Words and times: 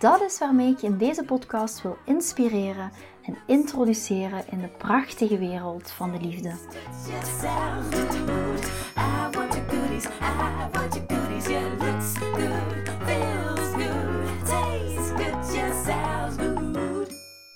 Dat 0.00 0.20
is 0.20 0.38
waarmee 0.38 0.70
ik 0.70 0.78
je 0.78 0.86
in 0.86 0.98
deze 0.98 1.24
podcast 1.24 1.82
wil 1.82 1.96
inspireren 2.04 2.92
en 3.22 3.38
introduceren 3.46 4.44
in 4.50 4.60
de 4.60 4.68
prachtige 4.68 5.38
wereld 5.38 5.90
van 5.90 6.12
de 6.12 6.20
liefde. 6.20 6.54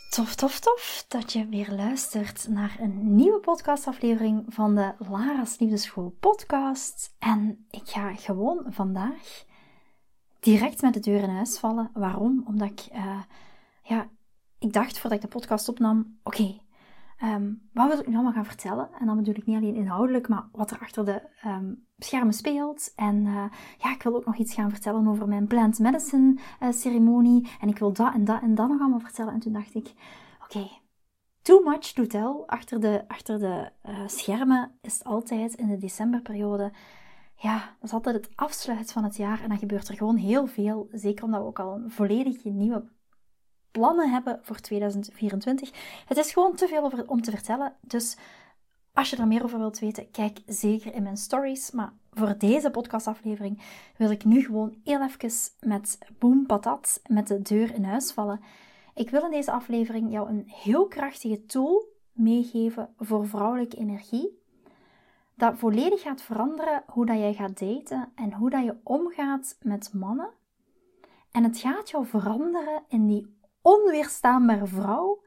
Tof, 0.09 0.35
tof, 0.35 0.61
tof 0.61 1.05
dat 1.09 1.33
je 1.33 1.47
weer 1.49 1.71
luistert 1.71 2.49
naar 2.49 2.77
een 2.81 3.15
nieuwe 3.15 3.39
podcastaflevering 3.39 4.45
van 4.49 4.75
de 4.75 4.93
Lara's 4.99 5.59
Liefdeschool 5.59 6.17
podcast. 6.21 7.15
En 7.19 7.67
ik 7.71 7.89
ga 7.89 8.15
gewoon 8.15 8.65
vandaag 8.69 9.45
direct 10.45 10.83
met 10.83 10.95
de 10.95 11.01
deur 11.01 11.23
in 11.23 11.29
huis 11.29 11.59
vallen. 11.59 11.91
Waarom? 11.93 12.43
Omdat 12.47 12.71
ik, 12.71 12.89
uh, 12.95 13.21
ja, 13.83 14.09
ik 14.59 14.73
dacht 14.73 14.99
voordat 14.99 15.19
ik 15.19 15.31
de 15.31 15.37
podcast 15.37 15.69
opnam, 15.69 16.19
oké, 16.23 16.61
ehm, 17.19 17.53
wat 17.73 17.89
wil 17.89 17.99
ik 17.99 18.07
nu 18.07 18.15
allemaal 18.15 18.33
gaan 18.33 18.45
vertellen? 18.45 18.89
En 19.01 19.07
dan 19.07 19.17
bedoel 19.17 19.35
ik 19.35 19.47
niet 19.47 19.57
alleen 19.57 19.75
inhoudelijk, 19.75 20.29
maar 20.29 20.49
wat 20.53 20.71
er 20.71 20.79
achter 20.79 21.05
de 21.05 21.23
um, 21.47 21.87
schermen 21.99 22.35
speelt. 22.35 22.93
En 22.97 23.17
uh, 23.27 23.45
ja, 23.79 23.93
ik 23.95 24.03
wil 24.03 24.15
ook 24.15 24.25
nog 24.25 24.37
iets 24.37 24.55
gaan 24.55 24.71
vertellen 24.71 25.09
over 25.09 25.29
mijn 25.29 25.47
plant 25.47 25.79
medicine 25.79 26.39
uh, 26.63 26.73
ceremonie. 26.73 27.49
En 27.61 27.69
ik 27.69 27.79
wil 27.79 27.93
dat 27.93 28.15
en 28.15 28.25
dat 28.25 28.43
en 28.43 28.55
dat 28.55 28.69
nog 28.69 28.81
allemaal 28.81 29.01
vertellen. 29.01 29.33
En 29.33 29.41
toen 29.41 29.53
dacht 29.53 29.75
ik, 29.75 29.93
oké, 30.43 30.69
too 31.43 31.63
much 31.63 31.93
to 31.93 32.07
tell. 32.07 32.43
Achter 32.47 32.81
de, 32.81 33.05
achter 33.09 33.39
de 33.39 33.71
schermen 34.07 34.79
is 34.81 35.05
altijd 35.05 35.55
in 35.55 35.69
de 35.69 35.79
decemberperiode 35.79 36.73
ja, 37.45 37.59
dat 37.59 37.89
is 37.89 37.93
altijd 37.93 38.15
het 38.15 38.29
afsluit 38.35 38.93
van 38.93 39.05
het 39.05 39.17
jaar 39.17 39.43
en 39.43 39.49
dan 39.49 39.59
gebeurt 39.59 39.89
er 39.89 39.97
gewoon 39.97 40.17
heel 40.17 40.47
veel. 40.47 40.89
Zeker 40.93 41.25
omdat 41.25 41.41
we 41.41 41.47
ook 41.47 41.59
al 41.59 41.75
een 41.75 41.91
volledig 41.91 42.45
nieuwe 42.45 42.85
plannen 43.71 44.11
hebben 44.11 44.39
voor 44.43 44.61
2024. 44.61 45.71
Het 46.07 46.19
is 46.19 46.33
gewoon 46.33 46.55
te 46.55 46.69
veel 46.69 46.85
over, 46.85 47.09
om 47.09 47.23
te 47.23 47.31
vertellen. 47.31 47.77
Dus 47.81 48.17
als 48.93 49.11
je 49.11 49.17
er 49.17 49.27
meer 49.27 49.45
over 49.45 49.59
wilt 49.59 49.79
weten, 49.79 50.11
kijk 50.11 50.39
zeker 50.47 50.95
in 50.95 51.03
mijn 51.03 51.17
stories. 51.17 51.71
Maar 51.71 51.93
voor 52.13 52.39
deze 52.39 52.71
podcastaflevering 52.71 53.63
wil 53.97 54.11
ik 54.11 54.25
nu 54.25 54.45
gewoon 54.45 54.81
heel 54.85 55.03
even 55.03 55.31
met 55.61 55.99
boom 56.19 56.47
patat 56.47 57.03
met 57.07 57.27
de 57.27 57.43
deur 57.43 57.75
in 57.75 57.85
huis 57.85 58.13
vallen. 58.13 58.41
Ik 58.95 59.11
wil 59.11 59.25
in 59.25 59.31
deze 59.31 59.53
aflevering 59.53 60.13
jou 60.13 60.29
een 60.29 60.45
heel 60.47 60.87
krachtige 60.87 61.47
tool 61.47 61.89
meegeven 62.13 62.95
voor 62.99 63.27
vrouwelijke 63.27 63.77
energie 63.77 64.43
dat 65.35 65.59
volledig 65.59 66.01
gaat 66.03 66.23
veranderen 66.23 66.83
hoe 66.87 67.07
dat 67.07 67.17
jij 67.17 67.35
gaat 67.35 67.59
daten 67.59 68.13
en 68.15 68.33
hoe 68.33 68.51
dat 68.51 68.65
je 68.65 68.77
omgaat 68.83 69.57
met 69.61 69.93
mannen. 69.93 70.31
En 71.31 71.45
het 71.45 71.59
gaat 71.59 71.91
jou 71.91 72.07
veranderen 72.07 72.83
in 72.89 73.07
die 73.07 73.37
onweerstaanbare 73.63 74.67
vrouw 74.67 75.23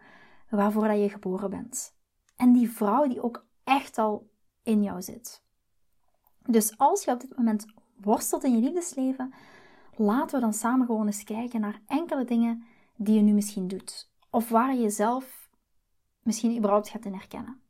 waarvoor 0.49 0.87
dat 0.87 0.99
je 0.99 1.09
geboren 1.09 1.49
bent. 1.49 1.95
En 2.35 2.51
die 2.51 2.71
vrouw 2.71 3.07
die 3.07 3.21
ook 3.23 3.45
echt 3.63 3.97
al 3.97 4.29
in 4.63 4.83
jou 4.83 5.01
zit. 5.01 5.43
Dus 6.45 6.77
als 6.77 7.03
je 7.03 7.11
op 7.11 7.19
dit 7.19 7.37
moment 7.37 7.65
worstelt 8.01 8.43
in 8.43 8.51
je 8.51 8.61
liefdesleven, 8.61 9.33
laten 9.95 10.35
we 10.35 10.41
dan 10.41 10.53
samen 10.53 10.85
gewoon 10.85 11.05
eens 11.05 11.23
kijken 11.23 11.61
naar 11.61 11.81
enkele 11.87 12.25
dingen 12.25 12.63
die 12.95 13.15
je 13.15 13.21
nu 13.21 13.33
misschien 13.33 13.67
doet. 13.67 14.09
Of 14.29 14.49
waar 14.49 14.73
je 14.73 14.81
jezelf 14.81 15.49
misschien 16.21 16.57
überhaupt 16.57 16.89
gaat 16.89 17.05
in 17.05 17.13
herkennen. 17.13 17.61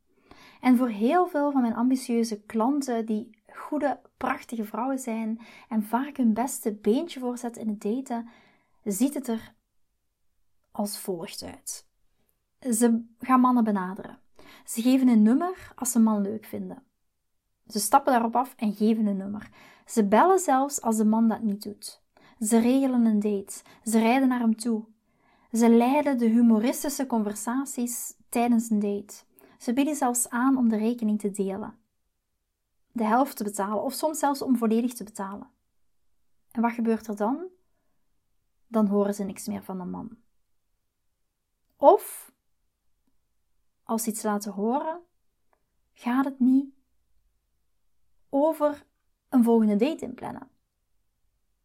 En 0.62 0.78
voor 0.78 0.90
heel 0.90 1.28
veel 1.28 1.51
van 1.51 1.62
mijn 1.62 1.75
ambitieuze 1.75 2.41
klanten 2.41 3.06
die 3.06 3.29
goede, 3.53 4.00
prachtige 4.18 4.66
vrouwen 4.66 5.00
zijn 5.00 5.40
en 5.69 5.84
vaak 5.84 6.18
hun 6.18 6.34
beste 6.34 6.73
beentje 6.73 7.19
voorzetten 7.19 7.62
in 7.62 7.68
het 7.68 7.81
daten, 7.81 8.29
ziet 8.84 9.13
het 9.13 9.28
er 9.28 9.53
als 10.72 11.00
volgt 11.00 11.44
uit. 11.44 11.88
Ze 12.75 13.06
gaan 13.19 13.40
mannen 13.40 13.63
benaderen. 13.63 14.19
Ze 14.66 14.81
geven 14.81 15.07
een 15.07 15.22
nummer 15.22 15.72
als 15.75 15.91
ze 15.91 15.97
een 15.97 16.03
man 16.03 16.22
leuk 16.22 16.45
vinden. 16.45 16.84
Ze 17.68 17.79
stappen 17.79 18.12
daarop 18.12 18.35
af 18.35 18.53
en 18.57 18.74
geven 18.74 19.06
een 19.06 19.18
nummer. 19.18 19.50
Ze 19.85 20.07
bellen 20.07 20.39
zelfs 20.39 20.81
als 20.81 20.97
de 20.97 21.06
man 21.06 21.28
dat 21.28 21.41
niet 21.41 21.63
doet. 21.63 22.01
Ze 22.39 22.59
regelen 22.59 23.06
een 23.06 23.19
date. 23.19 23.62
Ze 23.84 24.00
rijden 24.00 24.28
naar 24.28 24.39
hem 24.39 24.56
toe. 24.56 24.84
Ze 25.51 25.69
leiden 25.69 26.18
de 26.18 26.25
humoristische 26.25 27.06
conversaties 27.06 28.13
tijdens 28.29 28.69
een 28.69 28.79
date. 28.79 29.25
Ze 29.57 29.73
bieden 29.73 29.95
zelfs 29.95 30.29
aan 30.29 30.57
om 30.57 30.69
de 30.69 30.78
rekening 30.78 31.19
te 31.19 31.31
delen. 31.31 31.79
De 32.91 33.03
helft 33.03 33.38
te 33.38 33.44
betalen 33.44 33.84
of 33.84 33.94
soms 33.94 34.19
zelfs 34.19 34.41
om 34.41 34.57
volledig 34.57 34.94
te 34.94 35.03
betalen. 35.03 35.50
En 36.51 36.62
wat 36.62 36.72
gebeurt 36.72 37.07
er 37.07 37.16
dan? 37.16 37.47
Dan 38.68 38.88
horen 38.88 39.13
ze 39.13 39.23
niks 39.23 39.47
meer 39.47 39.63
van 39.63 39.78
de 39.78 39.84
man. 39.84 40.18
Of, 41.75 42.31
als 43.84 44.03
ze 44.03 44.09
iets 44.09 44.23
laten 44.23 44.51
horen, 44.51 45.00
gaat 45.94 46.25
het 46.25 46.39
niet 46.39 46.74
over 48.29 48.85
een 49.29 49.44
volgende 49.44 49.75
date 49.75 50.06
inplannen. 50.06 50.50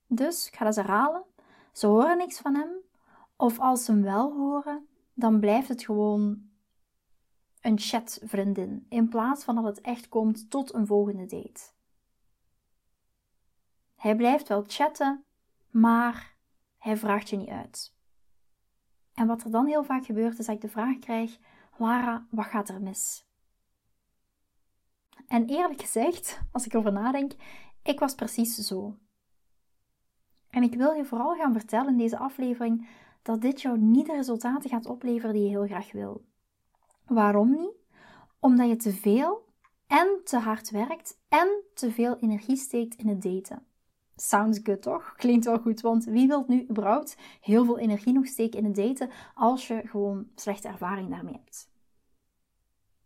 Dus, 0.07 0.47
ik 0.47 0.57
ga 0.57 0.65
dat 0.65 0.77
herhalen, 0.77 1.25
ze 1.73 1.87
horen 1.87 2.17
niks 2.17 2.39
van 2.39 2.55
hem, 2.55 2.71
of 3.37 3.61
als 3.61 3.85
ze 3.85 3.93
hem 3.93 4.03
wel 4.03 4.33
horen, 4.33 4.89
dan 5.15 5.41
blijft 5.41 5.69
het 5.69 5.85
gewoon 5.85 6.51
een 7.63 7.79
chatvriendin, 7.79 8.87
in 8.89 9.09
plaats 9.09 9.45
van 9.45 9.55
dat 9.55 9.65
het 9.65 9.81
echt 9.81 10.09
komt 10.09 10.51
tot 10.51 10.75
een 10.75 10.87
volgende 10.87 11.27
date. 11.27 11.61
Hij 13.95 14.17
blijft 14.17 14.49
wel 14.49 14.65
chatten, 14.67 15.25
maar 15.71 16.37
hij 16.79 16.97
vraagt 16.97 17.29
je 17.29 17.37
niet 17.37 17.49
uit. 17.49 17.95
En 19.15 19.27
wat 19.27 19.45
er 19.45 19.51
dan 19.51 19.67
heel 19.67 19.85
vaak 19.85 20.05
gebeurt, 20.05 20.39
is 20.39 20.47
dat 20.47 20.55
ik 20.55 20.61
de 20.61 20.69
vraag 20.69 20.99
krijg: 20.99 21.39
Lara, 21.77 22.27
wat 22.31 22.47
gaat 22.47 22.69
er 22.69 22.83
mis? 22.83 23.27
En 25.27 25.47
eerlijk 25.47 25.81
gezegd, 25.81 26.41
als 26.53 26.67
ik 26.67 26.73
erover 26.73 26.93
nadenk, 26.93 27.33
ik 27.83 27.99
was 27.99 28.15
precies 28.15 28.55
zo. 28.57 28.99
En 30.51 30.63
ik 30.63 30.75
wil 30.75 30.93
je 30.93 31.05
vooral 31.05 31.35
gaan 31.35 31.53
vertellen 31.53 31.93
in 31.93 31.99
deze 31.99 32.19
aflevering 32.19 32.89
dat 33.23 33.41
dit 33.41 33.61
jou 33.61 33.79
niet 33.79 34.07
de 34.07 34.13
resultaten 34.13 34.71
gaat 34.71 34.87
opleveren 34.87 35.35
die 35.35 35.43
je 35.43 35.49
heel 35.49 35.67
graag 35.67 35.93
wil. 35.93 36.25
Waarom 37.07 37.51
niet? 37.51 37.75
Omdat 38.41 38.69
je 38.69 38.77
te 38.77 38.93
veel 38.93 39.45
en 39.87 40.21
te 40.25 40.39
hard 40.39 40.71
werkt 40.71 41.21
en 41.29 41.49
te 41.75 41.91
veel 41.91 42.17
energie 42.19 42.57
steekt 42.57 42.95
in 42.95 43.09
het 43.09 43.23
daten. 43.23 43.67
Sounds 44.17 44.61
good 44.63 44.83
toch? 44.83 45.15
Klinkt 45.17 45.45
wel 45.45 45.59
goed, 45.59 45.81
want 45.81 46.05
wie 46.05 46.27
wil 46.27 46.45
nu 46.47 46.67
überhaupt 46.71 47.17
heel 47.41 47.65
veel 47.65 47.79
energie 47.79 48.13
nog 48.13 48.27
steken 48.27 48.59
in 48.59 48.65
het 48.65 48.75
daten 48.75 49.11
als 49.35 49.67
je 49.69 49.83
gewoon 49.85 50.29
slechte 50.35 50.69
ervaring 50.69 51.11
daarmee 51.11 51.33
hebt? 51.33 51.71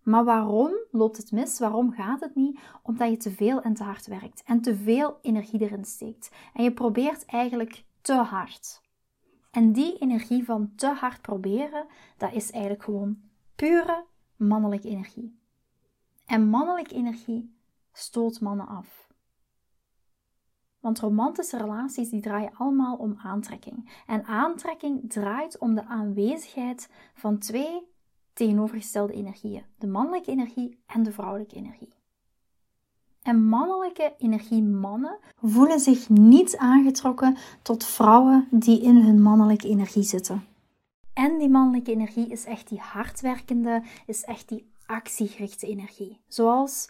Maar 0.03 0.25
waarom 0.25 0.73
loopt 0.91 1.17
het 1.17 1.33
mis? 1.33 1.59
Waarom 1.59 1.93
gaat 1.93 2.21
het 2.21 2.35
niet? 2.35 2.61
Omdat 2.83 3.11
je 3.11 3.17
te 3.17 3.31
veel 3.31 3.63
en 3.63 3.75
te 3.75 3.83
hard 3.83 4.07
werkt 4.07 4.43
en 4.45 4.61
te 4.61 4.77
veel 4.77 5.19
energie 5.23 5.61
erin 5.61 5.85
steekt. 5.85 6.31
En 6.55 6.63
je 6.63 6.73
probeert 6.73 7.25
eigenlijk 7.25 7.85
te 8.01 8.13
hard. 8.13 8.83
En 9.51 9.73
die 9.73 9.99
energie 9.99 10.45
van 10.45 10.73
te 10.77 10.87
hard 10.87 11.21
proberen, 11.21 11.87
dat 12.17 12.33
is 12.33 12.51
eigenlijk 12.51 12.83
gewoon 12.83 13.19
pure 13.57 14.05
mannelijke 14.37 14.89
energie. 14.89 15.39
En 16.27 16.49
mannelijke 16.49 16.95
energie 16.95 17.57
stoot 17.93 18.41
mannen 18.41 18.67
af. 18.67 19.09
Want 20.81 20.99
romantische 20.99 21.57
relaties 21.57 22.11
die 22.11 22.21
draaien 22.21 22.55
allemaal 22.55 22.97
om 22.97 23.19
aantrekking. 23.23 24.03
En 24.07 24.25
aantrekking 24.25 25.11
draait 25.11 25.59
om 25.59 25.75
de 25.75 25.85
aanwezigheid 25.85 26.91
van 27.15 27.39
twee 27.39 27.87
tegenovergestelde 28.33 29.13
energieën: 29.13 29.65
de 29.79 29.87
mannelijke 29.87 30.31
energie 30.31 30.83
en 30.87 31.03
de 31.03 31.13
vrouwelijke 31.13 31.57
energie. 31.57 31.95
En 33.23 33.49
mannelijke 33.49 34.15
energiemannen 34.19 35.19
voelen 35.43 35.81
zich 35.81 36.09
niet 36.09 36.57
aangetrokken 36.57 37.37
tot 37.63 37.85
vrouwen 37.85 38.49
die 38.51 38.83
in 38.83 38.97
hun 38.97 39.23
mannelijke 39.23 39.69
energie 39.69 40.03
zitten. 40.03 40.56
En 41.17 41.39
die 41.39 41.49
mannelijke 41.49 41.93
energie 41.93 42.29
is 42.29 42.45
echt 42.45 42.69
die 42.69 42.79
hardwerkende, 42.79 43.83
is 44.07 44.25
echt 44.25 44.49
die 44.49 44.71
actiegerichte 44.87 45.67
energie. 45.67 46.21
Zoals 46.29 46.89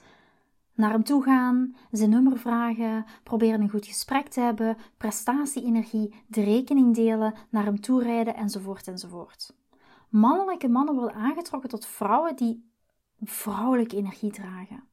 naar 0.75 0.91
hem 0.91 1.05
toe 1.05 1.23
gaan, 1.23 1.77
zijn 1.91 2.11
nummer 2.11 2.39
vragen, 2.39 3.05
proberen 3.23 3.61
een 3.61 3.71
goed 3.71 3.87
gesprek 3.87 4.29
te 4.29 4.41
hebben, 4.41 4.77
prestatie-energie, 4.97 6.15
de 6.27 6.43
rekening 6.43 6.95
delen, 6.95 7.35
naar 7.51 7.65
hem 7.65 7.81
toe 7.81 8.03
rijden 8.03 8.35
enzovoort 8.35 8.87
enzovoort. 8.89 9.55
Mannelijke 10.09 10.69
mannen 10.69 10.95
worden 10.95 11.17
aangetrokken 11.17 11.71
tot 11.71 11.87
vrouwen 11.87 12.37
die 12.37 12.71
vrouwelijke 13.21 13.97
energie 13.97 14.31
dragen. 14.31 14.85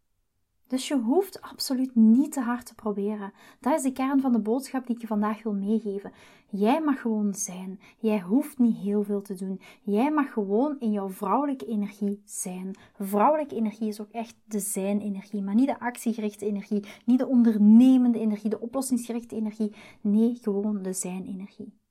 Dus 0.73 0.87
je 0.87 0.99
hoeft 0.99 1.41
absoluut 1.41 1.95
niet 1.95 2.31
te 2.31 2.39
hard 2.39 2.65
te 2.65 2.75
proberen. 2.75 3.33
Dat 3.59 3.73
is 3.77 3.81
de 3.81 3.91
kern 3.91 4.21
van 4.21 4.31
de 4.31 4.39
boodschap 4.39 4.85
die 4.87 4.95
ik 4.95 5.01
je 5.01 5.07
vandaag 5.07 5.43
wil 5.43 5.53
meegeven. 5.53 6.11
Jij 6.49 6.81
mag 6.81 7.01
gewoon 7.01 7.33
zijn. 7.33 7.79
Jij 7.97 8.19
hoeft 8.19 8.57
niet 8.57 8.77
heel 8.77 9.03
veel 9.03 9.21
te 9.21 9.33
doen. 9.33 9.61
Jij 9.81 10.11
mag 10.11 10.33
gewoon 10.33 10.79
in 10.79 10.91
jouw 10.91 11.09
vrouwelijke 11.09 11.65
energie 11.65 12.21
zijn. 12.25 12.75
Vrouwelijke 12.99 13.55
energie 13.55 13.87
is 13.87 14.01
ook 14.01 14.11
echt 14.11 14.35
de 14.45 14.59
zijn-energie, 14.59 15.41
maar 15.41 15.55
niet 15.55 15.67
de 15.67 15.79
actiegerichte 15.79 16.45
energie, 16.45 16.83
niet 17.05 17.19
de 17.19 17.27
ondernemende 17.27 18.19
energie, 18.19 18.49
de 18.49 18.61
oplossingsgerichte 18.61 19.35
energie. 19.35 19.75
Nee, 20.01 20.37
gewoon 20.41 20.81
de 20.81 20.93
zijn-energie. 20.93 21.82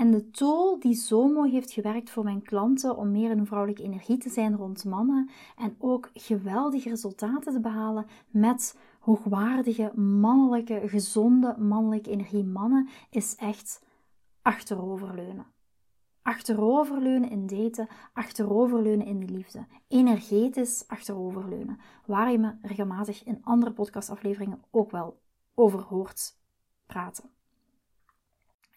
En 0.00 0.10
de 0.10 0.30
tool 0.30 0.78
die 0.78 0.94
zo 0.94 1.28
mooi 1.28 1.50
heeft 1.50 1.72
gewerkt 1.72 2.10
voor 2.10 2.24
mijn 2.24 2.42
klanten 2.42 2.96
om 2.96 3.10
meer 3.10 3.30
een 3.30 3.46
vrouwelijke 3.46 3.82
energie 3.82 4.18
te 4.18 4.28
zijn 4.28 4.56
rond 4.56 4.84
mannen 4.84 5.30
en 5.56 5.74
ook 5.78 6.10
geweldige 6.14 6.88
resultaten 6.88 7.52
te 7.52 7.60
behalen 7.60 8.06
met 8.30 8.78
hoogwaardige, 9.00 9.98
mannelijke, 10.00 10.82
gezonde 10.88 11.56
mannelijke 11.58 12.10
energie 12.10 12.44
mannen, 12.44 12.88
is 13.10 13.36
echt 13.36 13.82
achteroverleunen. 14.42 15.46
Achteroverleunen 16.22 17.30
in 17.30 17.46
daten, 17.46 17.88
achteroverleunen 18.12 19.06
in 19.06 19.20
de 19.20 19.32
liefde. 19.32 19.66
Energetisch 19.88 20.84
achteroverleunen, 20.88 21.78
waar 22.06 22.30
je 22.30 22.38
me 22.38 22.54
regelmatig 22.62 23.24
in 23.24 23.40
andere 23.42 23.72
podcastafleveringen 23.72 24.62
ook 24.70 24.90
wel 24.90 25.20
over 25.54 25.80
hoort 25.80 26.36
praten. 26.86 27.39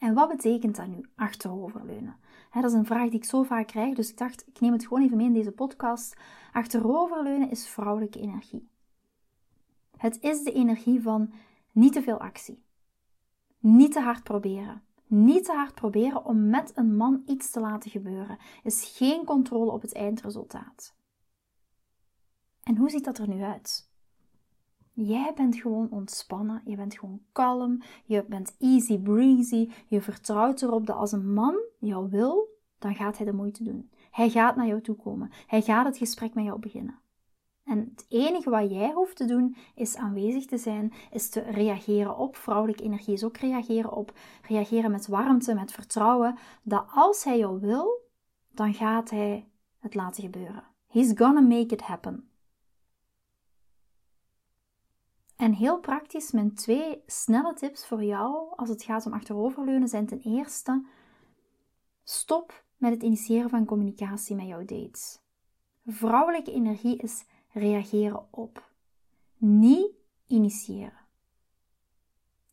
En 0.04 0.14
wat 0.14 0.30
betekent 0.30 0.76
dat 0.76 0.88
nu, 0.88 1.06
achteroverleunen? 1.16 2.16
dat 2.52 2.64
is 2.64 2.74
een 2.74 2.86
vraag 2.86 3.10
die 3.10 3.20
ik 3.20 3.26
zo 3.26 3.44
vaak 3.44 3.68
krijg, 3.68 3.96
dus 3.96 4.10
ik 4.10 4.18
dacht, 4.18 4.48
ik 4.48 4.60
neem 4.60 4.72
het 4.72 4.84
gewoon 4.88 5.04
even 5.04 5.18
mee 5.18 5.26
in 5.26 5.34
deze 5.34 5.52
podcast. 5.52 6.18
Achteroverleunen 6.52 7.50
is 7.50 7.68
vrouwelijke 7.68 8.20
energie. 8.20 8.70
Het 9.98 10.22
is 10.22 10.44
de 10.44 10.52
energie 10.52 11.02
van 11.02 11.34
niet 11.72 11.94
te 11.94 12.02
veel 12.02 12.20
actie. 12.20 12.64
Niet 13.60 13.92
te 13.92 14.00
hard 14.00 14.24
proberen. 14.24 14.84
Niet 15.08 15.46
te 15.46 15.54
hard 15.54 15.76
proberen 15.76 16.26
om 16.26 16.50
met 16.50 16.72
een 16.76 16.96
man 16.96 17.24
iets 17.26 17.52
te 17.52 17.60
laten 17.60 17.92
gebeuren. 17.92 18.38
Is 18.64 18.94
geen 18.98 19.26
controle 19.26 19.72
op 19.72 19.82
het 19.82 19.94
eindresultaat. 19.94 20.96
En 22.64 22.78
hoe 22.78 22.90
ziet 22.90 23.06
dat 23.06 23.18
er 23.18 23.28
nu 23.28 23.42
uit? 23.42 23.92
Jij 24.96 25.32
bent 25.36 25.56
gewoon 25.56 25.88
ontspannen, 25.92 26.62
je 26.66 26.76
bent 26.76 26.98
gewoon 26.98 27.22
kalm, 27.32 27.82
je 28.06 28.26
bent 28.28 28.56
easy 28.60 29.00
breezy, 29.00 29.70
je 29.88 30.02
vertrouwt 30.02 30.62
erop 30.62 30.86
dat 30.86 30.96
als 30.96 31.12
een 31.12 31.34
man 31.34 31.56
jou 31.80 32.10
wil, 32.10 32.48
dan 32.80 32.96
gaat 32.96 33.18
hij 33.18 33.26
de 33.26 33.34
moeite 33.34 33.64
doen. 33.64 33.90
Hij 34.12 34.30
gaat 34.30 34.56
naar 34.56 34.68
jou 34.68 34.82
toe 34.82 34.96
komen, 34.96 35.32
hij 35.48 35.62
gaat 35.62 35.86
het 35.86 35.98
gesprek 35.98 36.34
met 36.34 36.46
jou 36.46 36.60
beginnen. 36.60 37.00
En 37.64 37.80
het 37.80 38.06
enige 38.10 38.50
wat 38.50 38.70
jij 38.70 38.92
hoeft 38.92 39.16
te 39.16 39.26
doen 39.26 39.56
is 39.76 39.96
aanwezig 39.96 40.46
te 40.46 40.58
zijn, 40.58 40.94
is 41.12 41.30
te 41.30 41.40
reageren 41.40 42.18
op 42.18 42.36
vrouwelijke 42.36 42.84
energie, 42.84 43.14
is 43.14 43.24
ook 43.24 43.38
reageren 43.38 43.92
op, 43.92 44.14
reageren 44.48 44.92
met 44.92 45.08
warmte, 45.08 45.54
met 45.54 45.72
vertrouwen, 45.72 46.38
dat 46.64 46.86
als 46.92 47.24
hij 47.24 47.38
jou 47.38 47.60
wil, 47.60 48.02
dan 48.52 48.74
gaat 48.74 49.10
hij 49.10 49.48
het 49.80 49.96
laten 49.96 50.24
gebeuren. 50.24 50.64
He's 50.88 51.12
gonna 51.16 51.42
make 51.42 51.74
it 51.74 51.82
happen. 51.82 52.28
En 55.44 55.54
heel 55.54 55.80
praktisch, 55.80 56.32
mijn 56.32 56.54
twee 56.54 57.02
snelle 57.06 57.54
tips 57.54 57.86
voor 57.86 58.04
jou 58.04 58.56
als 58.56 58.70
het 58.70 58.84
gaat 58.84 59.06
om 59.06 59.14
achteroverleunen 59.14 59.88
zijn 59.88 60.06
ten 60.06 60.20
eerste: 60.20 60.86
stop 62.04 62.66
met 62.78 62.92
het 62.92 63.04
initiëren 63.04 63.50
van 63.50 63.66
communicatie 63.66 64.36
met 64.36 64.48
jouw 64.48 64.66
dates. 64.66 65.20
Vrouwelijke 65.86 66.52
energie 66.52 66.98
is 66.98 67.26
reageren 67.52 68.28
op, 68.32 68.70
niet 69.38 69.92
initiëren. 70.28 71.08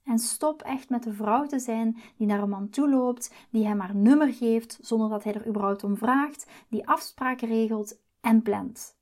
En 0.04 0.18
stop 0.18 0.62
echt 0.62 0.88
met 0.88 1.02
de 1.02 1.12
vrouw 1.12 1.46
te 1.46 1.58
zijn 1.58 1.96
die 2.16 2.26
naar 2.26 2.42
een 2.42 2.48
man 2.48 2.70
toe 2.70 2.88
loopt, 2.88 3.34
die 3.50 3.66
hem 3.66 3.80
haar 3.80 3.94
nummer 3.94 4.32
geeft 4.32 4.78
zonder 4.80 5.08
dat 5.08 5.24
hij 5.24 5.34
er 5.34 5.46
überhaupt 5.46 5.84
om 5.84 5.96
vraagt, 5.96 6.50
die 6.68 6.88
afspraken 6.88 7.48
regelt 7.48 8.00
en 8.20 8.42
plant. 8.42 8.96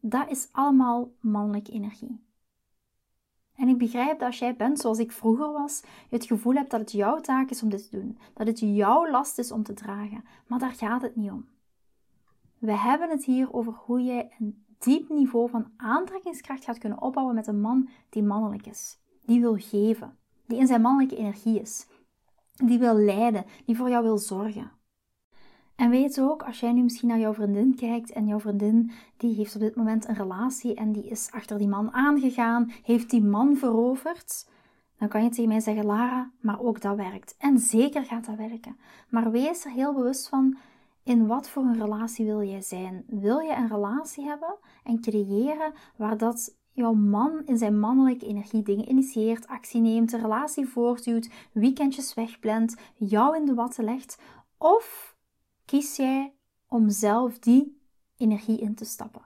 Dat 0.00 0.30
is 0.30 0.48
allemaal 0.52 1.12
mannelijke 1.20 1.72
energie. 1.72 2.28
En 3.60 3.68
ik 3.68 3.78
begrijp 3.78 4.18
dat 4.18 4.28
als 4.28 4.38
jij 4.38 4.56
bent 4.56 4.78
zoals 4.78 4.98
ik 4.98 5.12
vroeger 5.12 5.52
was, 5.52 5.80
je 6.08 6.16
het 6.16 6.24
gevoel 6.24 6.54
hebt 6.54 6.70
dat 6.70 6.80
het 6.80 6.92
jouw 6.92 7.20
taak 7.20 7.50
is 7.50 7.62
om 7.62 7.68
dit 7.68 7.90
te 7.90 8.00
doen, 8.00 8.18
dat 8.34 8.46
het 8.46 8.60
jouw 8.60 9.10
last 9.10 9.38
is 9.38 9.52
om 9.52 9.62
te 9.62 9.72
dragen. 9.72 10.24
Maar 10.46 10.58
daar 10.58 10.72
gaat 10.72 11.02
het 11.02 11.16
niet 11.16 11.30
om. 11.30 11.48
We 12.58 12.72
hebben 12.72 13.10
het 13.10 13.24
hier 13.24 13.52
over 13.52 13.72
hoe 13.72 14.02
jij 14.02 14.32
een 14.38 14.64
diep 14.78 15.08
niveau 15.08 15.48
van 15.50 15.70
aantrekkingskracht 15.76 16.64
gaat 16.64 16.78
kunnen 16.78 17.02
opbouwen 17.02 17.34
met 17.34 17.46
een 17.46 17.60
man 17.60 17.88
die 18.08 18.22
mannelijk 18.22 18.66
is, 18.66 18.98
die 19.24 19.40
wil 19.40 19.56
geven, 19.56 20.18
die 20.46 20.58
in 20.58 20.66
zijn 20.66 20.80
mannelijke 20.80 21.16
energie 21.16 21.60
is, 21.60 21.86
die 22.54 22.78
wil 22.78 22.94
leiden, 22.94 23.44
die 23.64 23.76
voor 23.76 23.88
jou 23.88 24.04
wil 24.04 24.18
zorgen. 24.18 24.70
En 25.80 25.90
weet 25.90 26.20
ook, 26.20 26.42
als 26.42 26.60
jij 26.60 26.72
nu 26.72 26.82
misschien 26.82 27.08
naar 27.08 27.18
jouw 27.18 27.34
vriendin 27.34 27.74
kijkt 27.74 28.12
en 28.12 28.26
jouw 28.26 28.40
vriendin 28.40 28.90
die 29.16 29.34
heeft 29.34 29.54
op 29.54 29.60
dit 29.60 29.76
moment 29.76 30.08
een 30.08 30.14
relatie 30.14 30.74
en 30.74 30.92
die 30.92 31.08
is 31.08 31.28
achter 31.30 31.58
die 31.58 31.68
man 31.68 31.92
aangegaan, 31.92 32.72
heeft 32.82 33.10
die 33.10 33.22
man 33.22 33.56
veroverd, 33.56 34.48
dan 34.98 35.08
kan 35.08 35.22
je 35.22 35.28
tegen 35.28 35.48
mij 35.48 35.60
zeggen, 35.60 35.84
Lara, 35.84 36.30
maar 36.40 36.60
ook 36.60 36.80
dat 36.80 36.96
werkt. 36.96 37.34
En 37.38 37.58
zeker 37.58 38.04
gaat 38.04 38.26
dat 38.26 38.36
werken. 38.36 38.76
Maar 39.08 39.30
wees 39.30 39.64
er 39.64 39.70
heel 39.70 39.94
bewust 39.94 40.28
van, 40.28 40.58
in 41.04 41.26
wat 41.26 41.48
voor 41.48 41.62
een 41.62 41.80
relatie 41.80 42.26
wil 42.26 42.42
jij 42.42 42.62
zijn? 42.62 43.04
Wil 43.06 43.38
je 43.38 43.54
een 43.54 43.68
relatie 43.68 44.24
hebben 44.24 44.56
en 44.84 45.00
creëren 45.00 45.72
waar 45.96 46.16
dat 46.18 46.56
jouw 46.72 46.92
man 46.92 47.42
in 47.44 47.58
zijn 47.58 47.78
mannelijke 47.78 48.26
energie 48.26 48.62
dingen 48.62 48.88
initieert, 48.88 49.46
actie 49.46 49.80
neemt, 49.80 50.10
de 50.10 50.18
relatie 50.18 50.66
voortduwt, 50.66 51.30
weekendjes 51.52 52.14
wegplant, 52.14 52.76
jou 52.94 53.36
in 53.36 53.44
de 53.44 53.54
watten 53.54 53.84
legt? 53.84 54.18
Of 54.58 55.10
kies 55.70 55.96
jij 55.96 56.34
om 56.68 56.88
zelf 56.88 57.38
die 57.38 57.80
energie 58.16 58.58
in 58.58 58.74
te 58.74 58.84
stappen. 58.84 59.22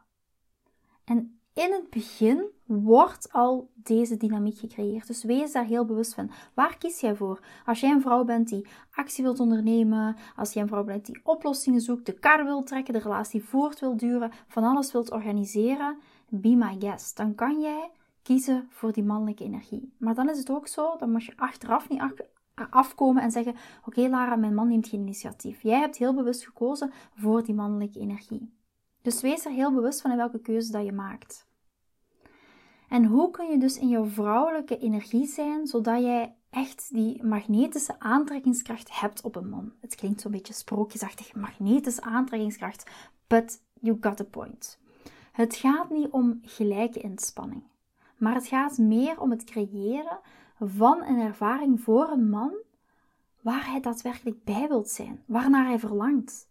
En 1.05 1.41
in 1.53 1.73
het 1.73 1.91
begin 1.91 2.45
wordt 2.65 3.33
al 3.33 3.71
deze 3.75 4.17
dynamiek 4.17 4.59
gecreëerd. 4.59 5.07
Dus 5.07 5.25
wees 5.25 5.53
daar 5.53 5.65
heel 5.65 5.85
bewust 5.85 6.15
van. 6.15 6.31
Waar 6.55 6.79
kies 6.79 7.01
jij 7.01 7.15
voor? 7.15 7.41
Als 7.67 7.81
jij 7.81 7.91
een 7.91 8.01
vrouw 8.01 8.25
bent 8.25 8.49
die 8.49 8.67
actie 8.91 9.25
wilt 9.25 9.41
ondernemen, 9.41 10.17
als 10.37 10.53
jij 10.53 10.63
een 10.63 10.69
vrouw 10.69 10.85
bent 10.85 11.07
die 11.07 11.21
oplossingen 11.23 11.81
zoekt, 11.81 12.07
de 12.07 12.19
kar 12.19 12.45
wil 12.45 12.63
trekken, 12.63 12.95
de 12.95 13.01
relatie 13.01 13.45
voort 13.45 13.81
wil 13.81 13.97
duren, 13.97 14.33
van 14.49 14.65
alles 14.65 14.93
wilt 14.93 15.11
organiseren, 15.11 15.99
be 16.29 16.55
my 16.55 16.77
guest. 16.79 17.17
Dan 17.17 17.35
kan 17.35 17.61
jij 17.61 17.91
kiezen 18.23 18.67
voor 18.71 18.93
die 18.93 19.05
mannelijke 19.05 19.45
energie. 19.45 19.95
Maar 19.99 20.15
dan 20.15 20.31
is 20.31 20.39
het 20.39 20.51
ook 20.51 20.69
zo, 20.69 20.97
dan 20.97 21.11
moet 21.11 21.25
je 21.25 21.37
achteraf 21.37 21.89
niet 21.89 22.01
afkomen 22.71 23.23
en 23.23 23.31
zeggen: 23.31 23.55
Oké, 23.85 24.09
Lara, 24.09 24.37
mijn 24.37 24.55
man 24.55 24.69
neemt 24.69 24.89
geen 24.89 25.01
initiatief. 25.01 25.63
Jij 25.63 25.79
hebt 25.79 25.97
heel 25.97 26.15
bewust 26.15 26.45
gekozen 26.45 26.93
voor 27.15 27.45
die 27.45 27.55
mannelijke 27.55 28.01
energie. 28.01 28.53
Dus 29.03 29.21
wees 29.21 29.45
er 29.45 29.53
heel 29.53 29.73
bewust 29.73 30.01
van 30.01 30.11
in 30.11 30.17
welke 30.17 30.41
keuze 30.41 30.73
dat 30.73 30.85
je 30.85 30.93
maakt. 30.93 31.47
En 32.89 33.05
hoe 33.05 33.31
kun 33.31 33.51
je 33.51 33.59
dus 33.59 33.79
in 33.79 33.89
jouw 33.89 34.05
vrouwelijke 34.05 34.79
energie 34.79 35.27
zijn, 35.27 35.67
zodat 35.67 36.03
jij 36.03 36.35
echt 36.51 36.89
die 36.93 37.25
magnetische 37.25 38.01
aantrekkingskracht 38.01 39.01
hebt 39.01 39.23
op 39.23 39.37
een 39.37 39.49
man? 39.49 39.73
Het 39.81 39.95
klinkt 39.95 40.21
zo'n 40.21 40.31
beetje 40.31 40.53
sprookjesachtig, 40.53 41.35
magnetische 41.35 42.03
aantrekkingskracht, 42.03 42.91
but 43.27 43.63
you 43.81 43.97
got 44.01 44.17
the 44.17 44.25
point. 44.25 44.79
Het 45.33 45.57
gaat 45.57 45.91
niet 45.91 46.11
om 46.11 46.41
gelijke 46.43 47.01
inspanning, 47.01 47.63
maar 48.17 48.35
het 48.35 48.47
gaat 48.47 48.79
meer 48.79 49.21
om 49.21 49.31
het 49.31 49.45
creëren 49.45 50.19
van 50.61 51.03
een 51.03 51.21
ervaring 51.21 51.81
voor 51.81 52.09
een 52.09 52.29
man 52.29 52.53
waar 53.41 53.67
hij 53.67 53.81
daadwerkelijk 53.81 54.45
bij 54.45 54.69
wilt 54.69 54.89
zijn, 54.89 55.23
waarnaar 55.27 55.67
hij 55.67 55.79
verlangt, 55.79 56.49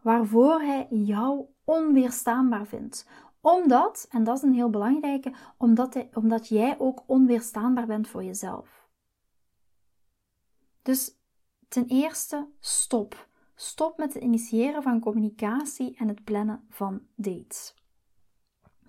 waarvoor 0.00 0.60
hij 0.60 0.86
jou 0.90 1.44
onweerstaanbaar 1.64 2.66
vindt. 2.66 3.08
Omdat, 3.40 4.06
en 4.10 4.24
dat 4.24 4.36
is 4.36 4.42
een 4.42 4.54
heel 4.54 4.70
belangrijke, 4.70 5.32
omdat, 5.56 5.94
hij, 5.94 6.10
omdat 6.14 6.48
jij 6.48 6.78
ook 6.78 7.02
onweerstaanbaar 7.06 7.86
bent 7.86 8.08
voor 8.08 8.24
jezelf. 8.24 8.88
Dus 10.82 11.16
ten 11.68 11.86
eerste, 11.86 12.48
stop. 12.60 13.28
Stop 13.54 13.96
met 13.98 14.14
het 14.14 14.22
initiëren 14.22 14.82
van 14.82 15.00
communicatie 15.00 15.96
en 15.96 16.08
het 16.08 16.24
plannen 16.24 16.64
van 16.68 17.02
dates. 17.14 17.74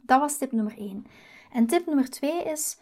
Dat 0.02 0.20
was 0.20 0.38
tip 0.38 0.52
nummer 0.52 0.78
1. 0.78 1.06
En 1.52 1.66
tip 1.66 1.86
nummer 1.86 2.10
2 2.10 2.44
is 2.44 2.80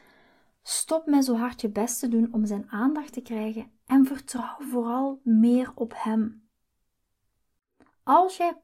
Stop 0.63 1.06
met 1.06 1.25
zo 1.25 1.36
hard 1.36 1.62
je 1.62 1.70
best 1.70 2.00
te 2.00 2.08
doen 2.08 2.34
om 2.34 2.46
zijn 2.46 2.70
aandacht 2.70 3.13
te 3.13 3.22
krijgen 3.22 3.72
en 3.86 4.06
vertrouw 4.06 4.56
vooral 4.60 5.20
meer 5.24 5.72
op 5.75 5.94
hem. 5.96 6.50
Als 8.03 8.38
jij 8.38 8.62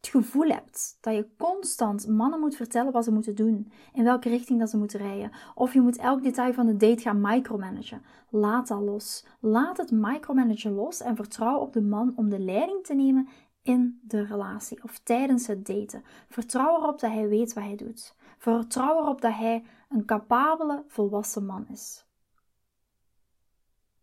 het 0.00 0.08
gevoel 0.10 0.48
hebt 0.48 0.98
dat 1.00 1.14
je 1.14 1.28
constant 1.38 2.08
mannen 2.08 2.40
moet 2.40 2.56
vertellen 2.56 2.92
wat 2.92 3.04
ze 3.04 3.12
moeten 3.12 3.34
doen, 3.34 3.72
in 3.92 4.04
welke 4.04 4.28
richting 4.28 4.58
dat 4.58 4.70
ze 4.70 4.76
moeten 4.76 4.98
rijden, 4.98 5.30
of 5.54 5.72
je 5.72 5.80
moet 5.80 5.96
elk 5.96 6.22
detail 6.22 6.52
van 6.52 6.66
de 6.66 6.76
date 6.76 7.02
gaan 7.02 7.20
micromanagen, 7.20 8.02
laat 8.30 8.68
dat 8.68 8.80
los. 8.80 9.26
Laat 9.40 9.76
het 9.76 9.90
micromanagen 9.90 10.72
los 10.72 11.00
en 11.00 11.16
vertrouw 11.16 11.58
op 11.58 11.72
de 11.72 11.82
man 11.82 12.12
om 12.16 12.28
de 12.28 12.38
leiding 12.38 12.84
te 12.84 12.94
nemen 12.94 13.28
in 13.62 14.00
de 14.02 14.24
relatie 14.24 14.82
of 14.82 14.98
tijdens 14.98 15.46
het 15.46 15.66
daten. 15.66 16.02
Vertrouw 16.28 16.76
erop 16.76 17.00
dat 17.00 17.10
hij 17.10 17.28
weet 17.28 17.52
wat 17.52 17.64
hij 17.64 17.76
doet. 17.76 18.14
Vertrouw 18.38 18.98
erop 18.98 19.20
dat 19.20 19.34
hij 19.34 19.64
een 19.88 20.04
capabele, 20.04 20.84
volwassen 20.86 21.46
man 21.46 21.68
is. 21.68 22.06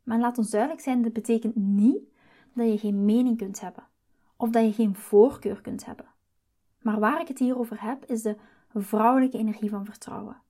Maar 0.03 0.19
laat 0.19 0.37
ons 0.37 0.49
duidelijk 0.49 0.81
zijn, 0.81 1.01
dit 1.01 1.13
betekent 1.13 1.55
niet 1.55 2.03
dat 2.53 2.71
je 2.71 2.77
geen 2.77 3.05
mening 3.05 3.37
kunt 3.37 3.61
hebben 3.61 3.87
of 4.35 4.49
dat 4.49 4.63
je 4.63 4.73
geen 4.73 4.95
voorkeur 4.95 5.61
kunt 5.61 5.85
hebben. 5.85 6.05
Maar 6.81 6.99
waar 6.99 7.21
ik 7.21 7.27
het 7.27 7.39
hier 7.39 7.57
over 7.57 7.81
heb, 7.81 8.05
is 8.05 8.21
de 8.21 8.37
vrouwelijke 8.73 9.37
energie 9.37 9.69
van 9.69 9.85
vertrouwen. 9.85 10.41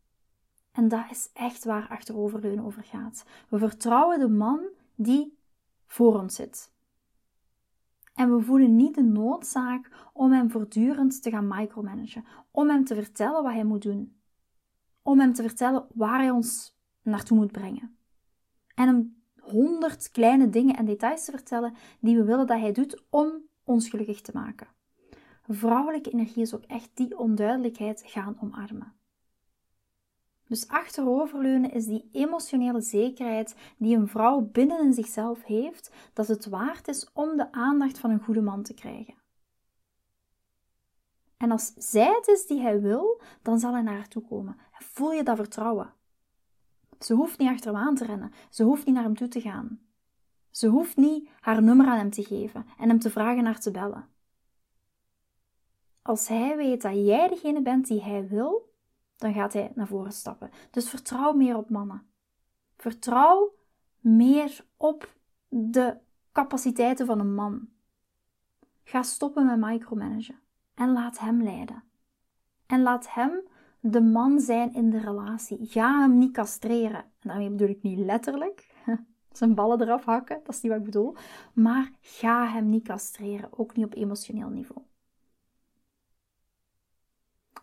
En 0.72 0.88
dat 0.88 1.06
is 1.10 1.30
echt 1.34 1.64
waar 1.64 1.88
achteroverleunen 1.90 2.66
over 2.66 2.84
gaat. 2.84 3.26
We 3.50 3.58
vertrouwen 3.58 4.20
de 4.20 4.30
man 4.30 4.60
die 4.96 5.38
voor 5.86 6.20
ons 6.20 6.36
zit. 6.36 6.74
En 8.14 8.36
we 8.36 8.42
voelen 8.44 8.76
niet 8.76 8.96
de 8.96 9.04
noodzaak 9.04 10.10
om 10.14 10.32
hem 10.32 10.52
voortdurend 10.52 11.22
te 11.22 11.30
gaan 11.30 11.48
micromanagen, 11.48 12.26
om 12.52 12.70
hem 12.70 12.86
te 12.86 12.96
vertellen 12.96 13.44
wat 13.44 13.54
hij 13.54 13.64
moet 13.64 13.82
doen, 13.82 14.15
om 15.06 15.20
hem 15.20 15.34
te 15.34 15.42
vertellen 15.42 15.88
waar 15.94 16.20
hij 16.20 16.30
ons 16.30 16.78
naartoe 17.02 17.38
moet 17.38 17.52
brengen. 17.52 17.98
En 18.76 18.88
hem 18.88 19.24
honderd 19.40 20.12
kleine 20.12 20.50
dingen 20.50 20.76
en 20.76 20.86
details 20.86 21.26
te 21.26 21.32
vertellen 21.32 21.74
die 22.00 22.18
we 22.18 22.24
willen 22.24 22.48
dat 22.48 22.60
hij 22.60 22.72
doet 22.72 23.04
om 23.10 23.44
ons 23.64 23.90
gelukkig 23.90 24.22
te 24.22 24.32
maken. 24.34 24.68
Vrouwelijke 25.48 26.10
energie 26.10 26.42
is 26.42 26.56
ook 26.56 26.64
echt 26.64 26.90
die 26.94 27.18
onduidelijkheid 27.18 28.04
gaan 28.06 28.38
omarmen. 28.42 28.94
Dus 30.48 30.68
achteroverleunen 30.68 31.72
is 31.72 31.86
die 31.86 32.10
emotionele 32.12 32.82
zekerheid 32.82 33.56
die 33.78 33.96
een 33.96 34.08
vrouw 34.08 34.42
binnen 34.42 34.84
in 34.84 34.94
zichzelf 34.94 35.44
heeft, 35.44 35.92
dat 36.14 36.28
het 36.28 36.46
waard 36.46 36.88
is 36.88 37.10
om 37.14 37.38
de 37.38 37.52
aandacht 37.52 38.00
van 38.00 38.10
een 38.10 38.24
goede 38.24 38.42
man 38.42 38.64
te 38.64 38.74
krijgen. 38.74 39.24
En 41.38 41.52
als 41.52 41.74
zij 41.78 42.14
het 42.16 42.28
is 42.28 42.48
die 42.48 42.62
hij 42.62 42.82
wil, 42.82 43.22
dan 43.42 43.60
zal 43.60 43.74
hij 43.74 43.82
naar 43.82 43.96
haar 43.96 44.08
toe 44.08 44.28
komen. 44.28 44.58
voel 44.72 45.12
je 45.12 45.24
dat 45.24 45.36
vertrouwen? 45.36 45.94
Ze 47.00 47.14
hoeft 47.14 47.40
niet 47.40 47.50
achter 47.50 47.72
hem 47.74 47.82
aan 47.82 47.96
te 47.96 48.06
rennen. 48.06 48.32
Ze 48.50 48.64
hoeft 48.64 48.86
niet 48.86 48.96
naar 48.96 49.04
hem 49.04 49.16
toe 49.16 49.28
te 49.28 49.42
gaan. 49.42 49.80
Ze 50.50 50.68
hoeft 50.68 50.98
niet 50.98 51.30
haar 51.40 51.64
nummer 51.64 51.88
aan 51.88 51.98
hem 51.98 52.10
te 52.10 52.24
geven 52.24 52.66
en 52.78 52.90
hem 52.90 53.00
te 53.00 53.10
vragen 53.10 53.44
naar 53.44 53.60
te 53.60 53.72
bellen. 53.72 54.08
Als 56.02 56.28
hij 56.28 56.58
weet 56.58 56.82
dat 56.82 56.94
jij 56.94 57.28
degene 57.28 57.62
bent 57.62 57.88
die 57.88 58.02
hij 58.02 58.28
wil, 58.28 58.74
dan 59.16 59.34
gaat 59.34 59.54
hij 59.54 59.72
naar 59.76 59.88
voren 59.88 60.12
stappen. 60.12 60.50
Dus 60.72 60.90
vertrouw 60.90 61.34
meer 61.34 61.58
op 61.58 61.70
mannen. 61.70 62.10
Vertrouw 62.78 63.56
meer 64.00 64.66
op 64.78 65.14
de 65.48 65.98
capaciteiten 66.32 67.06
van 67.06 67.20
een 67.20 67.34
man. 67.34 67.70
Ga 68.84 69.04
stoppen 69.04 69.46
met 69.46 69.60
micromanagen 69.60 70.45
en 70.76 70.94
laat 70.94 71.20
hem 71.20 71.44
leiden. 71.44 71.84
En 72.66 72.82
laat 72.82 73.14
hem 73.14 73.44
de 73.80 74.02
man 74.02 74.40
zijn 74.40 74.74
in 74.74 74.90
de 74.90 75.00
relatie. 75.00 75.58
Ga 75.62 76.00
hem 76.00 76.18
niet 76.18 76.34
castreren. 76.34 77.00
En 77.00 77.30
daarmee 77.30 77.50
bedoel 77.50 77.68
ik 77.68 77.82
niet 77.82 78.00
letterlijk. 78.00 78.74
Zijn 79.32 79.56
ballen 79.56 79.82
eraf 79.82 80.06
hakken, 80.06 80.40
dat 80.44 80.56
is 80.56 80.62
niet 80.62 80.72
wat 80.72 80.80
ik 80.82 80.86
bedoel. 80.86 81.16
Maar 81.54 81.92
ga 82.02 82.48
hem 82.48 82.70
niet 82.70 82.84
castreren, 82.84 83.50
ook 83.60 83.76
niet 83.76 83.86
op 83.86 83.96
emotioneel 83.96 84.50
niveau. 84.50 84.82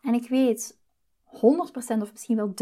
En 0.02 0.14
ik 0.14 0.28
weet 0.28 0.78
100% 1.26 2.00
of 2.00 2.12
misschien 2.12 2.37
wel 2.37 2.54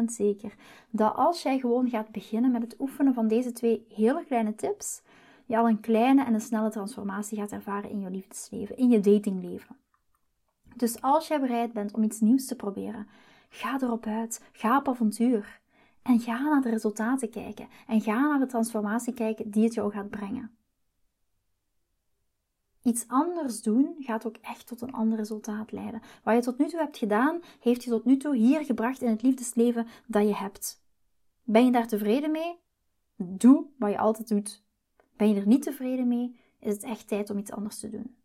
1000% 0.00 0.04
zeker 0.04 0.54
dat 0.90 1.14
als 1.14 1.42
jij 1.42 1.58
gewoon 1.58 1.90
gaat 1.90 2.10
beginnen 2.10 2.50
met 2.50 2.62
het 2.62 2.80
oefenen 2.80 3.14
van 3.14 3.28
deze 3.28 3.52
twee 3.52 3.86
hele 3.88 4.24
kleine 4.24 4.54
tips, 4.54 5.02
je 5.46 5.56
al 5.56 5.68
een 5.68 5.80
kleine 5.80 6.24
en 6.24 6.34
een 6.34 6.40
snelle 6.40 6.70
transformatie 6.70 7.38
gaat 7.38 7.52
ervaren 7.52 7.90
in 7.90 8.00
je 8.00 8.10
liefdesleven, 8.10 8.76
in 8.76 8.88
je 8.88 9.00
datingleven. 9.00 9.76
Dus 10.76 11.00
als 11.00 11.28
jij 11.28 11.40
bereid 11.40 11.72
bent 11.72 11.92
om 11.92 12.02
iets 12.02 12.20
nieuws 12.20 12.46
te 12.46 12.56
proberen, 12.56 13.06
ga 13.48 13.80
erop 13.80 14.06
uit, 14.06 14.42
ga 14.52 14.78
op 14.78 14.88
avontuur. 14.88 15.60
En 16.02 16.20
ga 16.20 16.42
naar 16.42 16.62
de 16.62 16.70
resultaten 16.70 17.30
kijken 17.30 17.68
en 17.86 18.00
ga 18.00 18.20
naar 18.20 18.38
de 18.38 18.46
transformatie 18.46 19.14
kijken 19.14 19.50
die 19.50 19.64
het 19.64 19.74
jou 19.74 19.92
gaat 19.92 20.10
brengen. 20.10 20.56
Iets 22.82 23.04
anders 23.08 23.62
doen 23.62 23.96
gaat 23.98 24.26
ook 24.26 24.36
echt 24.36 24.66
tot 24.66 24.80
een 24.80 24.92
ander 24.92 25.18
resultaat 25.18 25.72
leiden. 25.72 26.02
Wat 26.22 26.34
je 26.34 26.40
tot 26.40 26.58
nu 26.58 26.68
toe 26.68 26.80
hebt 26.80 26.98
gedaan, 26.98 27.40
heeft 27.60 27.84
je 27.84 27.90
tot 27.90 28.04
nu 28.04 28.16
toe 28.16 28.36
hier 28.36 28.64
gebracht 28.64 29.02
in 29.02 29.10
het 29.10 29.22
liefdesleven 29.22 29.86
dat 30.06 30.22
je 30.22 30.34
hebt. 30.34 30.84
Ben 31.42 31.64
je 31.64 31.72
daar 31.72 31.88
tevreden 31.88 32.30
mee? 32.30 32.58
Doe 33.16 33.66
wat 33.78 33.90
je 33.90 33.98
altijd 33.98 34.28
doet. 34.28 34.64
Ben 35.16 35.28
je 35.28 35.40
er 35.40 35.46
niet 35.46 35.62
tevreden 35.62 36.08
mee, 36.08 36.40
is 36.60 36.72
het 36.72 36.82
echt 36.82 37.08
tijd 37.08 37.30
om 37.30 37.38
iets 37.38 37.52
anders 37.52 37.78
te 37.78 37.90
doen. 37.90 38.16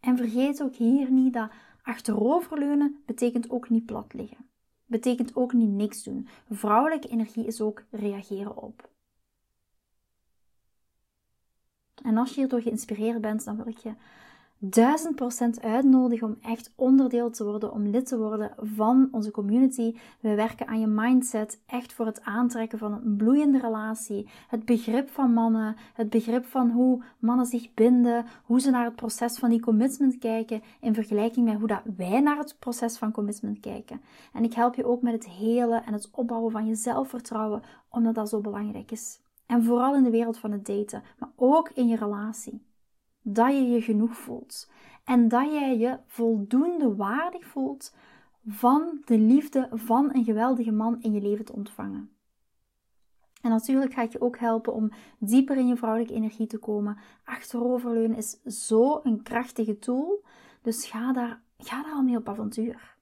En 0.00 0.16
vergeet 0.16 0.62
ook 0.62 0.74
hier 0.74 1.10
niet 1.10 1.32
dat 1.32 1.50
achteroverleunen 1.82 3.02
betekent 3.06 3.50
ook 3.50 3.70
niet 3.70 3.86
plat 3.86 4.14
liggen. 4.14 4.46
Betekent 4.86 5.36
ook 5.36 5.52
niet 5.52 5.70
niks 5.70 6.02
doen. 6.02 6.28
Vrouwelijke 6.50 7.08
energie 7.08 7.46
is 7.46 7.60
ook 7.60 7.84
reageren 7.90 8.56
op. 8.56 8.88
En 12.02 12.16
als 12.16 12.28
je 12.28 12.34
hierdoor 12.34 12.62
geïnspireerd 12.62 13.20
bent, 13.20 13.44
dan 13.44 13.56
wil 13.56 13.66
ik 13.66 13.78
je 13.78 13.92
duizend 14.60 15.14
procent 15.14 15.62
uitnodigen 15.62 16.26
om 16.26 16.36
echt 16.42 16.72
onderdeel 16.74 17.30
te 17.30 17.44
worden, 17.44 17.72
om 17.72 17.86
lid 17.86 18.06
te 18.06 18.18
worden 18.18 18.52
van 18.56 19.08
onze 19.10 19.30
community. 19.30 19.96
We 20.20 20.34
werken 20.34 20.66
aan 20.66 20.80
je 20.80 20.86
mindset, 20.86 21.60
echt 21.66 21.92
voor 21.92 22.06
het 22.06 22.22
aantrekken 22.22 22.78
van 22.78 22.92
een 22.92 23.16
bloeiende 23.16 23.58
relatie. 23.58 24.28
Het 24.48 24.64
begrip 24.64 25.08
van 25.10 25.32
mannen, 25.32 25.76
het 25.94 26.10
begrip 26.10 26.44
van 26.44 26.70
hoe 26.70 27.02
mannen 27.18 27.46
zich 27.46 27.74
binden, 27.74 28.26
hoe 28.44 28.60
ze 28.60 28.70
naar 28.70 28.84
het 28.84 28.96
proces 28.96 29.38
van 29.38 29.50
die 29.50 29.60
commitment 29.60 30.18
kijken, 30.18 30.62
in 30.80 30.94
vergelijking 30.94 31.46
met 31.46 31.58
hoe 31.58 31.68
dat 31.68 31.82
wij 31.96 32.20
naar 32.20 32.38
het 32.38 32.56
proces 32.58 32.98
van 32.98 33.12
commitment 33.12 33.60
kijken. 33.60 34.00
En 34.32 34.44
ik 34.44 34.54
help 34.54 34.74
je 34.74 34.84
ook 34.84 35.02
met 35.02 35.12
het 35.12 35.28
hele 35.28 35.82
en 35.86 35.92
het 35.92 36.08
opbouwen 36.12 36.52
van 36.52 36.66
je 36.66 36.74
zelfvertrouwen, 36.74 37.62
omdat 37.88 38.14
dat 38.14 38.28
zo 38.28 38.40
belangrijk 38.40 38.90
is. 38.90 39.20
En 39.46 39.64
vooral 39.64 39.94
in 39.94 40.02
de 40.02 40.10
wereld 40.10 40.38
van 40.38 40.52
het 40.52 40.66
daten, 40.66 41.02
maar 41.18 41.30
ook 41.36 41.70
in 41.74 41.88
je 41.88 41.96
relatie 41.96 42.66
dat 43.32 43.52
je 43.52 43.62
je 43.62 43.82
genoeg 43.82 44.16
voelt. 44.16 44.70
En 45.04 45.28
dat 45.28 45.52
jij 45.52 45.78
je 45.78 45.98
voldoende 46.06 46.94
waardig 46.94 47.46
voelt 47.46 47.94
van 48.46 49.02
de 49.04 49.18
liefde 49.18 49.68
van 49.72 50.14
een 50.14 50.24
geweldige 50.24 50.72
man 50.72 51.00
in 51.00 51.12
je 51.12 51.20
leven 51.20 51.44
te 51.44 51.52
ontvangen. 51.52 52.10
En 53.42 53.50
natuurlijk 53.50 53.92
ga 53.92 54.02
je 54.02 54.20
ook 54.20 54.38
helpen 54.38 54.72
om 54.72 54.90
dieper 55.18 55.56
in 55.56 55.66
je 55.66 55.76
vrouwelijke 55.76 56.14
energie 56.14 56.46
te 56.46 56.58
komen. 56.58 56.98
Achteroverleunen 57.24 58.16
is 58.16 58.42
zo 58.42 59.00
een 59.02 59.22
krachtige 59.22 59.78
tool. 59.78 60.24
Dus 60.62 60.86
ga 60.86 61.12
daar, 61.12 61.42
ga 61.58 61.82
daar 61.82 61.92
al 61.92 62.02
mee 62.02 62.16
op 62.16 62.28
avontuur. 62.28 62.96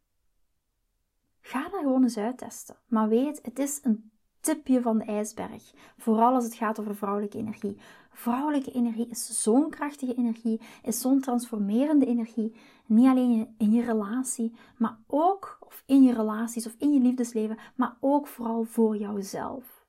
Ga 1.40 1.68
daar 1.68 1.80
gewoon 1.80 2.02
eens 2.02 2.18
uittesten. 2.18 2.76
Maar 2.87 3.09
weet, 3.09 3.40
het 3.42 3.59
is 3.59 3.80
een 3.83 4.11
tipje 4.40 4.80
van 4.80 4.99
de 4.99 5.04
ijsberg. 5.04 5.73
Vooral 5.97 6.35
als 6.35 6.45
het 6.45 6.54
gaat 6.54 6.80
over 6.80 6.97
vrouwelijke 6.97 7.38
energie. 7.38 7.78
Vrouwelijke 8.16 8.73
energie 8.73 9.08
is 9.08 9.42
zo'n 9.42 9.70
krachtige 9.70 10.14
energie, 10.14 10.61
is 10.82 11.00
zo'n 11.00 11.20
transformerende 11.20 12.06
energie. 12.06 12.54
Niet 12.87 13.06
alleen 13.06 13.54
in 13.58 13.73
je 13.73 13.85
relatie, 13.85 14.54
maar 14.76 14.99
ook 15.06 15.58
of 15.61 15.82
in 15.87 16.02
je 16.02 16.14
relaties 16.14 16.66
of 16.66 16.75
in 16.78 16.92
je 16.92 17.00
liefdesleven, 17.00 17.58
maar 17.75 17.96
ook 18.00 18.26
vooral 18.26 18.64
voor 18.64 18.96
jouzelf. 18.96 19.87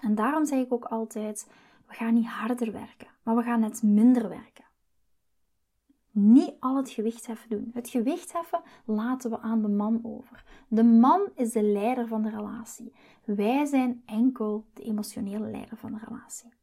En 0.00 0.14
daarom 0.14 0.46
zeg 0.46 0.58
ik 0.58 0.72
ook 0.72 0.84
altijd: 0.84 1.48
we 1.86 1.94
gaan 1.94 2.14
niet 2.14 2.26
harder 2.26 2.72
werken, 2.72 3.08
maar 3.22 3.36
we 3.36 3.42
gaan 3.42 3.60
net 3.60 3.82
minder 3.82 4.28
werken 4.28 4.66
niet 6.18 6.54
al 6.60 6.76
het 6.76 6.90
gewichtheffen 6.90 7.48
doen. 7.48 7.70
Het 7.74 7.88
gewichtheffen 7.88 8.62
laten 8.84 9.30
we 9.30 9.38
aan 9.38 9.62
de 9.62 9.68
man 9.68 10.00
over. 10.02 10.44
De 10.68 10.82
man 10.82 11.30
is 11.34 11.52
de 11.52 11.62
leider 11.62 12.06
van 12.06 12.22
de 12.22 12.30
relatie. 12.30 12.92
Wij 13.24 13.64
zijn 13.64 14.02
enkel 14.06 14.64
de 14.72 14.82
emotionele 14.82 15.50
leider 15.50 15.76
van 15.76 15.92
de 15.92 15.98
relatie. 16.08 16.57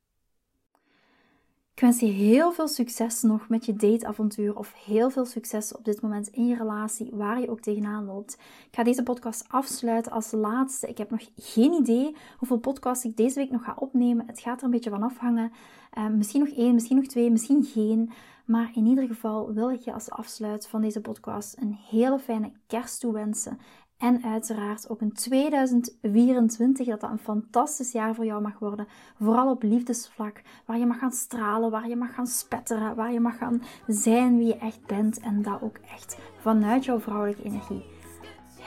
Ik 1.75 1.81
wens 1.81 1.99
je 1.99 2.05
heel 2.05 2.51
veel 2.51 2.67
succes 2.67 3.21
nog 3.21 3.49
met 3.49 3.65
je 3.65 3.73
dateavontuur 3.73 4.57
of 4.57 4.73
heel 4.85 5.09
veel 5.09 5.25
succes 5.25 5.75
op 5.75 5.85
dit 5.85 6.01
moment 6.01 6.27
in 6.27 6.47
je 6.47 6.55
relatie, 6.55 7.09
waar 7.13 7.39
je 7.39 7.49
ook 7.49 7.59
tegenaan 7.59 8.05
loopt. 8.05 8.33
Ik 8.67 8.75
ga 8.75 8.83
deze 8.83 9.03
podcast 9.03 9.45
afsluiten 9.47 10.11
als 10.11 10.31
laatste. 10.31 10.87
Ik 10.87 10.97
heb 10.97 11.09
nog 11.09 11.29
geen 11.35 11.73
idee 11.73 12.15
hoeveel 12.37 12.57
podcasts 12.57 13.05
ik 13.05 13.17
deze 13.17 13.39
week 13.39 13.51
nog 13.51 13.63
ga 13.63 13.75
opnemen. 13.79 14.27
Het 14.27 14.39
gaat 14.39 14.59
er 14.59 14.65
een 14.65 14.71
beetje 14.71 14.89
van 14.89 15.03
afhangen. 15.03 15.51
Uh, 15.97 16.07
misschien 16.07 16.39
nog 16.39 16.49
één, 16.49 16.73
misschien 16.73 16.95
nog 16.95 17.05
twee, 17.05 17.31
misschien 17.31 17.63
geen. 17.63 18.11
Maar 18.45 18.71
in 18.75 18.85
ieder 18.85 19.07
geval 19.07 19.53
wil 19.53 19.69
ik 19.69 19.79
je 19.79 19.93
als 19.93 20.09
afsluit 20.09 20.67
van 20.67 20.81
deze 20.81 21.01
podcast 21.01 21.57
een 21.59 21.77
hele 21.89 22.19
fijne 22.19 22.51
kerst 22.67 22.99
toewensen. 22.99 23.59
En 23.97 24.23
uiteraard 24.23 24.89
ook 24.89 25.01
in 25.01 25.13
2024 25.13 26.87
dat 26.87 27.01
dat 27.01 27.09
een 27.09 27.19
fantastisch 27.19 27.91
jaar 27.91 28.15
voor 28.15 28.25
jou 28.25 28.41
mag 28.41 28.59
worden. 28.59 28.87
Vooral 29.19 29.49
op 29.49 29.63
liefdesvlak, 29.63 30.41
waar 30.65 30.77
je 30.77 30.85
mag 30.85 30.99
gaan 30.99 31.11
stralen, 31.11 31.71
waar 31.71 31.89
je 31.89 31.95
mag 31.95 32.13
gaan 32.13 32.27
spetteren, 32.27 32.95
waar 32.95 33.11
je 33.11 33.19
mag 33.19 33.37
gaan 33.37 33.63
zijn 33.87 34.37
wie 34.37 34.47
je 34.47 34.57
echt 34.57 34.85
bent. 34.85 35.19
En 35.19 35.41
dat 35.41 35.61
ook 35.61 35.77
echt 35.93 36.17
vanuit 36.39 36.85
jouw 36.85 36.99
vrouwelijke 36.99 37.43
energie 37.43 37.85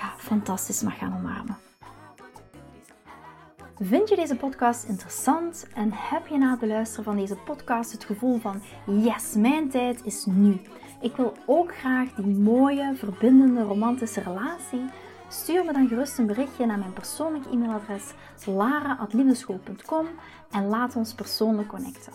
ja, 0.01 0.15
fantastisch 0.17 0.83
mag 0.83 0.99
gaan 0.99 1.17
omarmen. 1.17 1.57
Vind 3.81 4.09
je 4.09 4.17
deze 4.17 4.37
podcast 4.37 4.85
interessant 4.85 5.67
en 5.75 5.91
heb 5.93 6.27
je 6.27 6.39
na 6.39 6.51
het 6.51 6.61
beluisteren 6.61 7.05
van 7.05 7.17
deze 7.17 7.37
podcast 7.37 7.93
het 7.93 8.05
gevoel 8.05 8.39
van 8.39 8.63
yes, 8.87 9.35
mijn 9.35 9.69
tijd 9.69 10.05
is 10.05 10.25
nu. 10.27 10.61
Ik 11.01 11.17
wil 11.17 11.33
ook 11.47 11.77
graag 11.77 12.15
die 12.15 12.37
mooie, 12.37 12.93
verbindende, 12.95 13.63
romantische 13.63 14.21
relatie. 14.21 14.85
Stuur 15.29 15.65
me 15.65 15.73
dan 15.73 15.89
gerust 15.89 16.19
een 16.19 16.27
berichtje 16.27 16.67
naar 16.67 16.79
mijn 16.79 16.93
persoonlijke 16.93 17.49
e-mailadres 17.49 18.13
lara.liefdeschool.com 18.47 20.07
en 20.51 20.67
laat 20.67 20.97
ons 20.97 21.15
persoonlijk 21.15 21.69
connecten. 21.69 22.13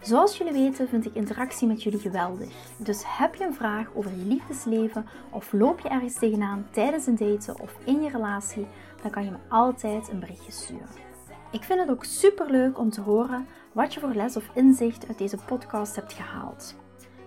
Zoals 0.00 0.38
jullie 0.38 0.52
weten 0.52 0.88
vind 0.88 1.06
ik 1.06 1.14
interactie 1.14 1.68
met 1.68 1.82
jullie 1.82 1.98
geweldig. 1.98 2.52
Dus 2.76 3.02
heb 3.06 3.34
je 3.34 3.44
een 3.44 3.54
vraag 3.54 3.88
over 3.94 4.10
je 4.10 4.24
liefdesleven 4.24 5.06
of 5.30 5.52
loop 5.52 5.80
je 5.80 5.88
ergens 5.88 6.14
tegenaan 6.14 6.66
tijdens 6.70 7.06
een 7.06 7.16
daten 7.16 7.60
of 7.60 7.76
in 7.84 8.02
je 8.02 8.10
relatie, 8.10 8.66
dan 9.02 9.10
kan 9.10 9.24
je 9.24 9.30
me 9.30 9.38
altijd 9.48 10.08
een 10.08 10.20
berichtje 10.20 10.52
sturen. 10.52 11.02
Ik 11.50 11.62
vind 11.62 11.80
het 11.80 11.90
ook 11.90 12.04
super 12.04 12.50
leuk 12.50 12.78
om 12.78 12.90
te 12.90 13.00
horen 13.00 13.46
wat 13.72 13.94
je 13.94 14.00
voor 14.00 14.14
les 14.14 14.36
of 14.36 14.50
inzicht 14.54 15.08
uit 15.08 15.18
deze 15.18 15.38
podcast 15.46 15.96
hebt 15.96 16.12
gehaald. 16.12 16.83